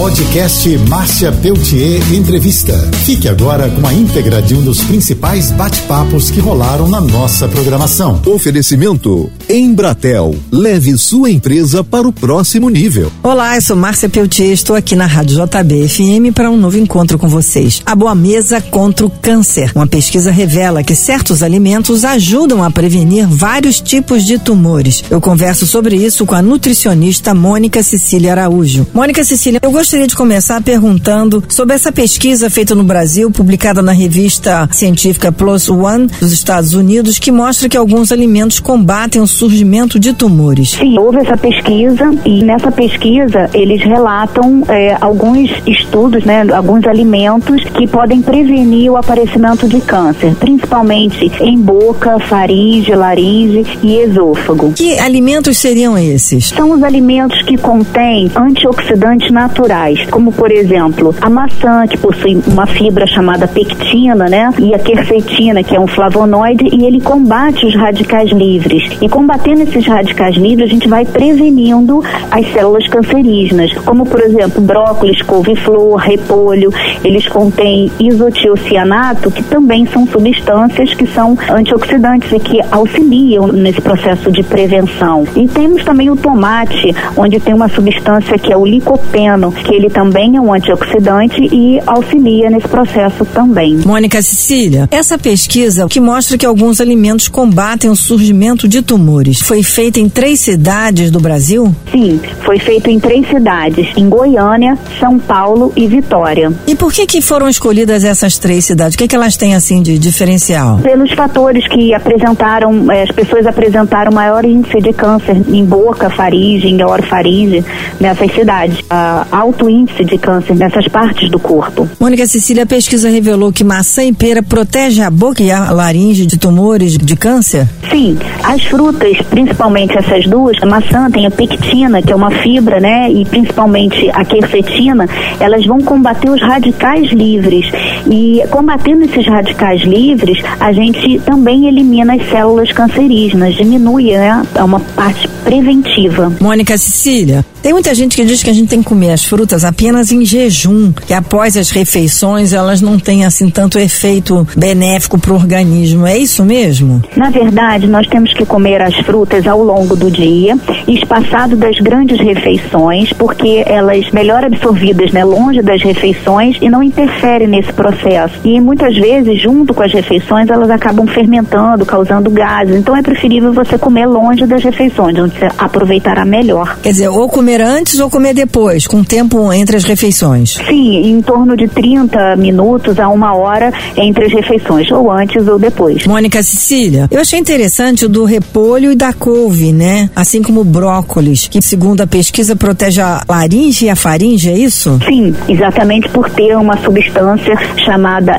Podcast 0.00 0.66
Márcia 0.88 1.30
Peltier 1.30 2.00
Entrevista. 2.14 2.72
Fique 3.04 3.28
agora 3.28 3.68
com 3.68 3.86
a 3.86 3.92
íntegra 3.92 4.40
de 4.40 4.54
um 4.54 4.62
dos 4.62 4.82
principais 4.82 5.50
bate-papos 5.50 6.30
que 6.30 6.40
rolaram 6.40 6.88
na 6.88 7.02
nossa 7.02 7.46
programação. 7.46 8.18
Oferecimento 8.24 9.30
Embratel. 9.52 10.36
Leve 10.52 10.96
sua 10.96 11.28
empresa 11.28 11.82
para 11.82 12.06
o 12.06 12.12
próximo 12.12 12.70
nível. 12.70 13.10
Olá, 13.20 13.56
eu 13.56 13.60
sou 13.60 13.74
Márcia 13.74 14.08
Peltier, 14.08 14.52
estou 14.52 14.76
aqui 14.76 14.94
na 14.94 15.06
Rádio 15.06 15.44
JB 15.44 15.88
FM 15.88 16.32
para 16.32 16.48
um 16.48 16.56
novo 16.56 16.78
encontro 16.78 17.18
com 17.18 17.26
vocês. 17.26 17.82
A 17.84 17.96
Boa 17.96 18.14
Mesa 18.14 18.60
contra 18.60 19.04
o 19.04 19.10
Câncer. 19.10 19.72
Uma 19.74 19.88
pesquisa 19.88 20.30
revela 20.30 20.84
que 20.84 20.94
certos 20.94 21.42
alimentos 21.42 22.04
ajudam 22.04 22.62
a 22.62 22.70
prevenir 22.70 23.26
vários 23.26 23.80
tipos 23.80 24.24
de 24.24 24.38
tumores. 24.38 25.02
Eu 25.10 25.20
converso 25.20 25.66
sobre 25.66 25.96
isso 25.96 26.24
com 26.24 26.36
a 26.36 26.42
nutricionista 26.42 27.34
Mônica 27.34 27.82
Cecília 27.82 28.30
Araújo. 28.30 28.86
Mônica 28.94 29.24
Cecília, 29.24 29.58
eu 29.60 29.72
gostaria 29.72 30.06
de 30.06 30.14
começar 30.14 30.62
perguntando 30.62 31.42
sobre 31.48 31.74
essa 31.74 31.90
pesquisa 31.90 32.48
feita 32.48 32.76
no 32.76 32.84
Brasil, 32.84 33.32
publicada 33.32 33.82
na 33.82 33.90
revista 33.90 34.68
científica 34.70 35.32
Plus 35.32 35.68
One 35.68 36.06
dos 36.20 36.30
Estados 36.30 36.72
Unidos, 36.72 37.18
que 37.18 37.32
mostra 37.32 37.68
que 37.68 37.76
alguns 37.76 38.12
alimentos 38.12 38.60
combatem 38.60 39.20
o 39.20 39.26
surgimento 39.40 39.98
de 39.98 40.12
tumores. 40.12 40.72
Sim, 40.72 40.98
houve 40.98 41.16
essa 41.16 41.34
pesquisa 41.34 42.10
e 42.26 42.44
nessa 42.44 42.70
pesquisa 42.70 43.48
eles 43.54 43.82
relatam 43.82 44.62
é, 44.68 44.94
alguns 45.00 45.50
estudos, 45.66 46.24
né, 46.26 46.42
alguns 46.54 46.86
alimentos 46.86 47.64
que 47.70 47.86
podem 47.86 48.20
prevenir 48.20 48.92
o 48.92 48.98
aparecimento 48.98 49.66
de 49.66 49.80
câncer, 49.80 50.34
principalmente 50.34 51.32
em 51.40 51.58
boca, 51.58 52.18
faringe, 52.18 52.94
laringe 52.94 53.64
e 53.82 53.96
esôfago. 54.00 54.74
Que 54.74 54.98
alimentos 54.98 55.56
seriam 55.56 55.96
esses? 55.96 56.48
São 56.48 56.72
os 56.72 56.82
alimentos 56.82 57.40
que 57.42 57.56
contêm 57.56 58.30
antioxidantes 58.36 59.30
naturais, 59.30 60.04
como 60.10 60.32
por 60.32 60.50
exemplo 60.52 61.14
a 61.18 61.30
maçã, 61.30 61.86
que 61.86 61.96
possui 61.96 62.42
uma 62.46 62.66
fibra 62.66 63.06
chamada 63.06 63.48
pectina, 63.48 64.28
né? 64.28 64.52
E 64.58 64.74
a 64.74 64.78
quercetina, 64.78 65.62
que 65.62 65.74
é 65.74 65.80
um 65.80 65.86
flavonoide, 65.86 66.68
e 66.76 66.84
ele 66.84 67.00
combate 67.00 67.64
os 67.64 67.74
radicais 67.74 68.30
livres. 68.30 68.82
E 69.00 69.08
combatendo 69.30 69.62
esses 69.62 69.86
radicais 69.86 70.34
livres, 70.34 70.68
a 70.68 70.72
gente 70.72 70.88
vai 70.88 71.04
prevenindo 71.04 72.02
as 72.32 72.52
células 72.52 72.84
cancerígenas, 72.88 73.72
como 73.84 74.04
por 74.04 74.20
exemplo 74.20 74.60
brócolis, 74.60 75.22
couve-flor, 75.22 75.94
repolho. 75.98 76.72
Eles 77.04 77.28
contêm 77.28 77.92
isotiocianato, 78.00 79.30
que 79.30 79.44
também 79.44 79.86
são 79.86 80.04
substâncias 80.04 80.94
que 80.94 81.06
são 81.06 81.38
antioxidantes 81.48 82.32
e 82.32 82.40
que 82.40 82.60
auxiliam 82.72 83.46
nesse 83.46 83.80
processo 83.80 84.32
de 84.32 84.42
prevenção. 84.42 85.24
E 85.36 85.46
temos 85.46 85.84
também 85.84 86.10
o 86.10 86.16
tomate, 86.16 86.92
onde 87.16 87.38
tem 87.38 87.54
uma 87.54 87.68
substância 87.68 88.36
que 88.36 88.52
é 88.52 88.56
o 88.56 88.66
licopeno, 88.66 89.52
que 89.52 89.72
ele 89.72 89.88
também 89.88 90.36
é 90.36 90.40
um 90.40 90.52
antioxidante 90.52 91.40
e 91.40 91.80
auxilia 91.86 92.50
nesse 92.50 92.66
processo 92.66 93.24
também. 93.26 93.76
Mônica 93.86 94.20
Cecília, 94.22 94.88
essa 94.90 95.16
pesquisa 95.16 95.86
que 95.88 96.00
mostra 96.00 96.36
que 96.36 96.44
alguns 96.44 96.80
alimentos 96.80 97.28
combatem 97.28 97.88
o 97.88 97.94
surgimento 97.94 98.66
de 98.66 98.82
tumores 98.82 99.09
foi 99.42 99.62
feita 99.62 99.98
em 99.98 100.08
três 100.08 100.40
cidades 100.40 101.10
do 101.10 101.20
Brasil? 101.20 101.74
Sim, 101.90 102.20
foi 102.44 102.58
feito 102.58 102.88
em 102.88 102.98
três 102.98 103.28
cidades, 103.28 103.88
em 103.96 104.08
Goiânia, 104.08 104.78
São 104.98 105.18
Paulo 105.18 105.72
e 105.76 105.86
Vitória. 105.86 106.52
E 106.66 106.74
por 106.74 106.92
que 106.92 107.06
que 107.06 107.20
foram 107.20 107.48
escolhidas 107.48 108.04
essas 108.04 108.38
três 108.38 108.64
cidades? 108.64 108.94
O 108.94 108.98
que 108.98 109.08
que 109.08 109.16
elas 109.16 109.36
têm 109.36 109.54
assim 109.54 109.82
de 109.82 109.98
diferencial? 109.98 110.78
Pelos 110.78 111.10
fatores 111.12 111.66
que 111.68 111.92
apresentaram, 111.92 112.90
eh, 112.90 113.02
as 113.02 113.10
pessoas 113.10 113.46
apresentaram 113.46 114.12
maior 114.12 114.44
índice 114.44 114.80
de 114.80 114.92
câncer 114.92 115.36
em 115.48 115.64
boca, 115.64 116.10
faringe, 116.10 116.68
em 116.68 116.82
orofaringe 116.82 117.64
nessas 117.98 118.32
cidades. 118.34 118.80
Uh, 118.80 119.26
alto 119.30 119.68
índice 119.68 120.04
de 120.04 120.18
câncer 120.18 120.54
nessas 120.54 120.86
partes 120.88 121.30
do 121.30 121.38
corpo. 121.38 121.88
Mônica 121.98 122.26
Cecília, 122.26 122.62
a 122.64 122.66
pesquisa 122.66 123.08
revelou 123.08 123.52
que 123.52 123.64
maçã 123.64 124.04
e 124.04 124.12
pera 124.12 124.42
protege 124.42 125.02
a 125.02 125.10
boca 125.10 125.42
e 125.42 125.50
a 125.50 125.70
laringe 125.70 126.26
de 126.26 126.38
tumores 126.38 126.96
de 126.96 127.16
câncer? 127.16 127.66
Sim, 127.90 128.18
as 128.42 128.62
frutas, 128.64 128.99
principalmente 129.30 129.96
essas 129.96 130.26
duas, 130.26 130.56
a 130.62 130.66
maçã 130.66 131.10
tem 131.10 131.26
a 131.26 131.30
pectina, 131.30 132.02
que 132.02 132.12
é 132.12 132.16
uma 132.16 132.30
fibra, 132.30 132.78
né, 132.78 133.10
e 133.10 133.24
principalmente 133.24 134.10
a 134.10 134.24
quercetina, 134.24 135.06
elas 135.38 135.64
vão 135.66 135.80
combater 135.80 136.30
os 136.30 136.40
radicais 136.40 137.10
livres. 137.10 137.66
E 138.10 138.42
combatendo 138.50 139.04
esses 139.04 139.24
radicais 139.24 139.82
livres, 139.82 140.42
a 140.58 140.72
gente 140.72 141.20
também 141.20 141.68
elimina 141.68 142.14
as 142.14 142.28
células 142.28 142.72
cancerígenas, 142.72 143.54
diminui, 143.54 144.10
né, 144.12 144.42
é 144.52 144.62
uma 144.64 144.80
parte 144.80 145.28
preventiva. 145.44 146.32
Mônica 146.40 146.76
Cecília, 146.76 147.44
tem 147.62 147.72
muita 147.72 147.94
gente 147.94 148.16
que 148.16 148.24
diz 148.24 148.42
que 148.42 148.50
a 148.50 148.52
gente 148.52 148.68
tem 148.68 148.82
que 148.82 148.88
comer 148.88 149.12
as 149.12 149.24
frutas 149.24 149.64
apenas 149.64 150.10
em 150.10 150.24
jejum, 150.24 150.92
que 150.92 151.14
após 151.14 151.56
as 151.56 151.70
refeições 151.70 152.52
elas 152.52 152.80
não 152.80 152.98
têm 152.98 153.24
assim 153.24 153.48
tanto 153.48 153.78
efeito 153.78 154.46
benéfico 154.56 155.18
para 155.18 155.32
o 155.32 155.36
organismo. 155.36 156.06
É 156.06 156.18
isso 156.18 156.44
mesmo? 156.44 157.02
Na 157.16 157.30
verdade, 157.30 157.86
nós 157.86 158.08
temos 158.08 158.32
que 158.34 158.44
comer 158.44 158.82
as 158.82 158.96
frutas 158.98 159.46
ao 159.46 159.62
longo 159.62 159.94
do 159.94 160.10
dia, 160.10 160.58
espaçado 160.88 161.54
das 161.54 161.78
grandes 161.78 162.18
refeições, 162.18 163.12
porque 163.12 163.62
elas 163.66 164.10
melhor 164.10 164.44
absorvidas, 164.44 165.12
né, 165.12 165.22
longe 165.22 165.62
das 165.62 165.80
refeições 165.82 166.56
e 166.60 166.68
não 166.68 166.82
interferem 166.82 167.46
nesse 167.46 167.72
processo. 167.72 167.99
E 168.44 168.60
muitas 168.60 168.94
vezes, 168.96 169.40
junto 169.40 169.74
com 169.74 169.82
as 169.82 169.92
refeições, 169.92 170.48
elas 170.48 170.70
acabam 170.70 171.06
fermentando, 171.06 171.84
causando 171.84 172.30
gases. 172.30 172.76
Então 172.76 172.96
é 172.96 173.02
preferível 173.02 173.52
você 173.52 173.76
comer 173.76 174.06
longe 174.06 174.46
das 174.46 174.62
refeições, 174.62 175.18
onde 175.18 175.38
você 175.38 175.48
aproveitará 175.58 176.24
melhor. 176.24 176.78
Quer 176.82 176.90
dizer, 176.90 177.08
ou 177.08 177.28
comer 177.28 177.60
antes 177.60 178.00
ou 178.00 178.10
comer 178.10 178.34
depois, 178.34 178.86
com 178.86 179.04
tempo 179.04 179.52
entre 179.52 179.76
as 179.76 179.84
refeições? 179.84 180.58
Sim, 180.66 181.10
em 181.10 181.20
torno 181.20 181.56
de 181.56 181.68
30 181.68 182.36
minutos 182.36 182.98
a 182.98 183.08
uma 183.08 183.34
hora 183.34 183.72
entre 183.96 184.24
as 184.24 184.32
refeições, 184.32 184.90
ou 184.90 185.10
antes 185.10 185.46
ou 185.46 185.58
depois. 185.58 186.06
Mônica 186.06 186.42
Cecília, 186.42 187.06
eu 187.10 187.20
achei 187.20 187.38
interessante 187.38 188.06
o 188.06 188.08
do 188.08 188.24
repolho 188.24 188.92
e 188.92 188.96
da 188.96 189.12
couve, 189.12 189.72
né? 189.72 190.08
Assim 190.16 190.42
como 190.42 190.60
o 190.60 190.64
brócolis, 190.64 191.48
que 191.48 191.60
segundo 191.60 192.00
a 192.00 192.06
pesquisa 192.06 192.56
protege 192.56 193.00
a 193.00 193.22
laringe 193.28 193.84
e 193.84 193.90
a 193.90 193.96
faringe, 193.96 194.48
é 194.48 194.58
isso? 194.58 194.98
Sim, 195.06 195.34
exatamente 195.48 196.08
por 196.08 196.30
ter 196.30 196.56
uma 196.56 196.76
substância 196.78 197.54
chamada 197.76 197.89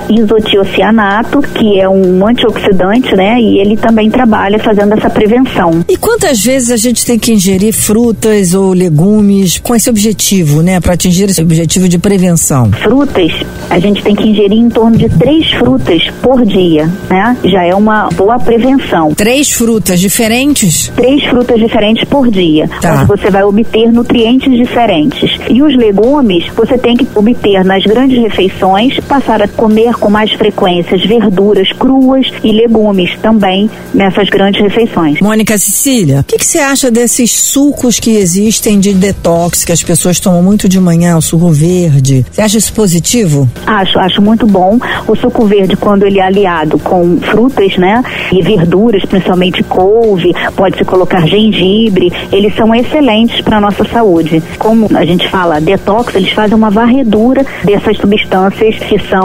isotiocianato, 0.09 1.41
que 1.41 1.79
é 1.79 1.87
um 1.87 2.25
antioxidante, 2.25 3.15
né? 3.15 3.39
E 3.39 3.59
ele 3.59 3.77
também 3.77 4.09
trabalha 4.09 4.59
fazendo 4.59 4.93
essa 4.93 5.09
prevenção. 5.09 5.83
E 5.87 5.97
quantas 5.97 6.43
vezes 6.43 6.71
a 6.71 6.77
gente 6.77 7.05
tem 7.05 7.17
que 7.17 7.31
ingerir 7.33 7.73
frutas 7.73 8.53
ou 8.53 8.73
legumes 8.73 9.59
com 9.59 9.75
esse 9.75 9.89
objetivo, 9.89 10.61
né? 10.61 10.79
Para 10.79 10.93
atingir 10.93 11.29
esse 11.29 11.41
objetivo 11.41 11.87
de 11.87 11.97
prevenção? 11.97 12.71
Frutas, 12.71 13.31
a 13.69 13.79
gente 13.79 14.03
tem 14.03 14.15
que 14.15 14.27
ingerir 14.27 14.57
em 14.57 14.69
torno 14.69 14.97
de 14.97 15.09
três 15.09 15.49
frutas 15.51 16.01
por 16.21 16.45
dia, 16.45 16.89
né? 17.09 17.37
Já 17.45 17.63
é 17.63 17.73
uma 17.75 18.09
boa 18.09 18.39
prevenção. 18.39 19.13
Três 19.13 19.51
frutas 19.51 19.99
diferentes? 19.99 20.91
Três 20.95 21.23
frutas 21.25 21.59
diferentes 21.59 22.03
por 22.05 22.29
dia, 22.29 22.69
Tá. 22.81 22.93
onde 22.93 23.05
você 23.05 23.29
vai 23.29 23.43
obter 23.43 23.91
nutrientes 23.91 24.51
diferentes. 24.53 25.39
E 25.49 25.61
os 25.61 25.75
legumes, 25.75 26.45
você 26.55 26.77
tem 26.77 26.95
que 26.95 27.07
obter 27.15 27.63
nas 27.63 27.83
grandes 27.83 28.17
refeições, 28.21 28.99
passar 29.01 29.40
a 29.43 29.47
comer 29.47 29.93
com 29.95 30.09
mais 30.09 30.31
frequências 30.33 31.03
verduras 31.05 31.71
cruas 31.73 32.27
e 32.43 32.51
legumes 32.51 33.17
também 33.21 33.69
nessas 33.93 34.29
grandes 34.29 34.61
refeições. 34.61 35.19
Mônica 35.21 35.57
Cecília, 35.57 36.21
o 36.21 36.23
que, 36.23 36.37
que 36.37 36.45
você 36.45 36.59
acha 36.59 36.91
desses 36.91 37.31
sucos 37.31 37.99
que 37.99 38.17
existem 38.17 38.79
de 38.79 38.93
detox 38.93 39.63
que 39.63 39.71
as 39.71 39.83
pessoas 39.83 40.19
tomam 40.19 40.43
muito 40.43 40.67
de 40.67 40.79
manhã, 40.79 41.17
o 41.17 41.21
suco 41.21 41.49
verde? 41.49 42.25
Você 42.31 42.41
acha 42.41 42.57
isso 42.57 42.73
positivo? 42.73 43.49
Acho, 43.65 43.99
acho 43.99 44.21
muito 44.21 44.45
bom. 44.45 44.79
O 45.07 45.15
suco 45.15 45.45
verde, 45.45 45.75
quando 45.75 46.05
ele 46.05 46.19
é 46.19 46.23
aliado 46.23 46.77
com 46.79 47.17
frutas, 47.19 47.77
né? 47.77 48.03
E 48.31 48.41
verduras, 48.41 49.03
principalmente 49.05 49.63
couve, 49.63 50.33
pode-se 50.55 50.83
colocar 50.85 51.27
gengibre, 51.27 52.11
eles 52.31 52.55
são 52.55 52.73
excelentes 52.73 53.41
para 53.41 53.59
nossa 53.59 53.83
saúde. 53.85 54.41
Como 54.57 54.87
a 54.95 55.05
gente 55.05 55.27
fala 55.29 55.61
detox, 55.61 56.15
eles 56.15 56.31
fazem 56.31 56.55
uma 56.55 56.69
varredura 56.69 57.45
dessas 57.63 57.97
substâncias 57.97 58.75
que 58.75 58.99
são 59.07 59.20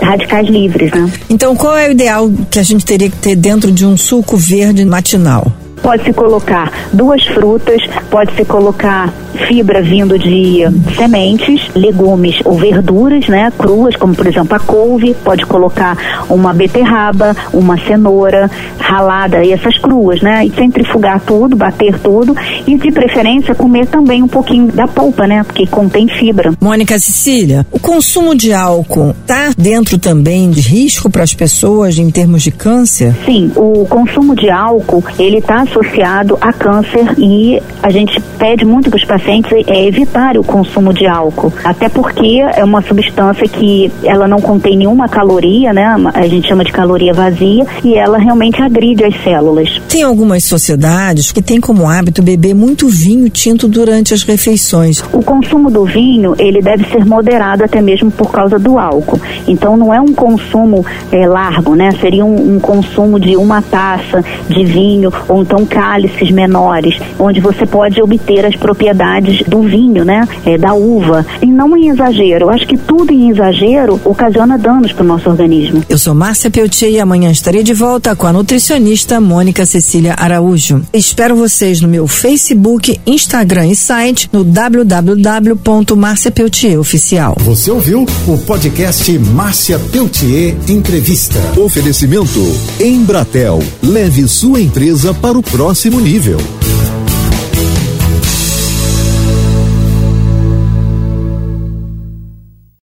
radicais 0.00 0.48
livres, 0.48 0.90
né? 0.92 1.10
Então, 1.28 1.54
qual 1.56 1.76
é 1.76 1.88
o 1.88 1.92
ideal 1.92 2.30
que 2.50 2.58
a 2.58 2.62
gente 2.62 2.84
teria 2.84 3.10
que 3.10 3.16
ter 3.16 3.36
dentro 3.36 3.70
de 3.70 3.84
um 3.86 3.96
suco 3.96 4.36
verde 4.36 4.84
matinal? 4.84 5.52
Pode-se 5.82 6.12
colocar 6.12 6.72
duas 6.92 7.24
frutas, 7.26 7.82
pode-se 8.10 8.44
colocar 8.44 9.12
fibra 9.46 9.82
vindo 9.82 10.18
de 10.18 10.62
sementes, 10.96 11.68
legumes 11.74 12.40
ou 12.44 12.56
verduras, 12.56 13.28
né, 13.28 13.52
cruas, 13.56 13.96
como 13.96 14.14
por 14.14 14.26
exemplo 14.26 14.54
a 14.54 14.60
couve, 14.60 15.14
pode 15.24 15.44
colocar 15.46 16.24
uma 16.28 16.52
beterraba, 16.52 17.36
uma 17.52 17.78
cenoura 17.78 18.50
ralada 18.78 19.44
e 19.44 19.52
essas 19.52 19.78
cruas, 19.78 20.20
né, 20.22 20.46
e 20.46 20.50
centrifugar 20.50 21.20
tudo, 21.20 21.56
bater 21.56 21.98
tudo 21.98 22.36
e 22.66 22.76
de 22.76 22.90
preferência 22.90 23.54
comer 23.54 23.86
também 23.86 24.22
um 24.22 24.28
pouquinho 24.28 24.68
da 24.72 24.86
polpa, 24.86 25.26
né, 25.26 25.42
porque 25.42 25.66
contém 25.66 26.08
fibra. 26.08 26.52
Mônica 26.60 26.98
Cecília, 26.98 27.66
o 27.70 27.78
consumo 27.78 28.34
de 28.34 28.52
álcool 28.52 29.14
tá 29.26 29.50
dentro 29.56 29.98
também 29.98 30.50
de 30.50 30.60
risco 30.60 31.10
para 31.10 31.22
as 31.22 31.34
pessoas 31.34 31.98
em 31.98 32.10
termos 32.10 32.42
de 32.42 32.50
câncer? 32.50 33.14
Sim, 33.24 33.50
o 33.56 33.86
consumo 33.86 34.34
de 34.34 34.50
álcool, 34.50 35.04
ele 35.18 35.38
está 35.38 35.62
associado 35.62 36.38
a 36.40 36.52
câncer 36.52 37.14
e 37.18 37.60
a 37.84 37.90
gente 37.90 38.20
pede 38.38 38.64
muito 38.64 38.88
para 38.88 38.96
os 38.96 39.04
pacientes 39.04 39.24
pacientes 39.24 39.52
é 39.66 39.86
evitar 39.86 40.36
o 40.36 40.44
consumo 40.44 40.92
de 40.92 41.06
álcool, 41.06 41.52
até 41.64 41.88
porque 41.88 42.40
é 42.54 42.64
uma 42.64 42.82
substância 42.82 43.48
que 43.48 43.90
ela 44.02 44.28
não 44.28 44.40
contém 44.40 44.76
nenhuma 44.76 45.08
caloria, 45.08 45.72
né? 45.72 45.96
A 46.12 46.26
gente 46.26 46.48
chama 46.48 46.64
de 46.64 46.72
caloria 46.72 47.12
vazia 47.12 47.64
e 47.82 47.94
ela 47.94 48.18
realmente 48.18 48.60
agride 48.60 49.04
as 49.04 49.14
células. 49.22 49.80
Tem 49.88 50.02
algumas 50.02 50.44
sociedades 50.44 51.32
que 51.32 51.40
têm 51.40 51.60
como 51.60 51.88
hábito 51.88 52.22
beber 52.22 52.54
muito 52.54 52.88
vinho 52.88 53.28
tinto 53.30 53.66
durante 53.66 54.12
as 54.12 54.22
refeições. 54.22 55.02
O 55.12 55.22
consumo 55.22 55.70
do 55.70 55.84
vinho, 55.84 56.34
ele 56.38 56.60
deve 56.60 56.84
ser 56.90 57.04
moderado 57.04 57.64
até 57.64 57.80
mesmo 57.80 58.10
por 58.10 58.30
causa 58.30 58.58
do 58.58 58.78
álcool. 58.78 59.20
Então 59.46 59.76
não 59.76 59.92
é 59.92 60.00
um 60.00 60.12
consumo 60.12 60.84
é, 61.10 61.26
largo, 61.26 61.74
né? 61.74 61.92
Seria 62.00 62.24
um, 62.24 62.56
um 62.56 62.60
consumo 62.60 63.18
de 63.18 63.36
uma 63.36 63.62
taça 63.62 64.24
de 64.48 64.64
vinho 64.64 65.12
ou 65.28 65.42
então 65.42 65.64
cálices 65.64 66.30
menores, 66.30 66.98
onde 67.18 67.40
você 67.40 67.66
pode 67.74 68.00
obter 68.00 68.46
as 68.46 68.54
propriedades 68.54 69.42
do 69.48 69.62
vinho, 69.62 70.04
né? 70.04 70.28
É, 70.46 70.56
da 70.56 70.74
uva. 70.74 71.26
E 71.42 71.46
não 71.46 71.76
em 71.76 71.88
exagero. 71.88 72.44
Eu 72.44 72.50
acho 72.50 72.68
que 72.68 72.76
tudo 72.76 73.12
em 73.12 73.30
exagero 73.30 74.00
ocasiona 74.04 74.56
danos 74.56 74.92
para 74.92 75.02
o 75.02 75.06
nosso 75.06 75.28
organismo. 75.28 75.82
Eu 75.88 75.98
sou 75.98 76.14
Márcia 76.14 76.52
Peltier 76.52 76.92
e 76.92 77.00
amanhã 77.00 77.32
estarei 77.32 77.64
de 77.64 77.74
volta 77.74 78.14
com 78.14 78.28
a 78.28 78.32
nutricionista 78.32 79.20
Mônica 79.20 79.66
Cecília 79.66 80.14
Araújo. 80.16 80.82
Espero 80.92 81.34
vocês 81.34 81.80
no 81.80 81.88
meu 81.88 82.06
Facebook, 82.06 83.00
Instagram 83.04 83.66
e 83.66 83.74
site 83.74 84.30
no 84.32 84.44
www.marciapeltier.oficial. 84.44 87.34
Você 87.40 87.72
ouviu 87.72 88.06
o 88.28 88.38
podcast 88.38 89.18
Márcia 89.18 89.80
Peltier 89.90 90.54
Entrevista. 90.68 91.40
Oferecimento 91.58 92.38
Embratel. 92.78 93.58
Leve 93.82 94.28
sua 94.28 94.60
empresa 94.60 95.12
para 95.12 95.36
o 95.36 95.42
próximo 95.42 95.98
nível. 95.98 96.38